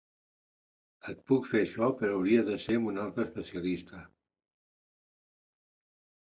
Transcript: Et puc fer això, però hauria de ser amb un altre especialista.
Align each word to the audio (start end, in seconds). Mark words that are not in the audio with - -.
Et 1.11 1.19
puc 1.27 1.49
fer 1.51 1.61
això, 1.65 1.89
però 1.99 2.15
hauria 2.21 2.45
de 2.47 2.55
ser 2.63 2.79
amb 2.79 2.89
un 2.93 2.97
altre 3.03 3.27
especialista. 3.27 4.03